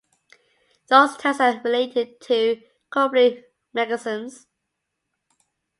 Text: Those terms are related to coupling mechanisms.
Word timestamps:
Those 0.87 1.15
terms 1.15 1.39
are 1.39 1.61
related 1.61 2.19
to 2.21 2.59
coupling 2.89 3.43
mechanisms. 3.71 4.47